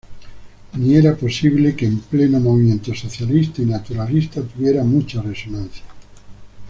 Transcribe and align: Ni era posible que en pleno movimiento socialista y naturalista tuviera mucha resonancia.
Ni 0.73 0.95
era 0.97 1.13
posible 1.15 1.75
que 1.75 1.85
en 1.85 1.99
pleno 1.99 2.39
movimiento 2.39 2.91
socialista 2.95 3.61
y 3.61 3.65
naturalista 3.67 4.41
tuviera 4.41 4.83
mucha 4.83 5.21
resonancia. 5.21 5.83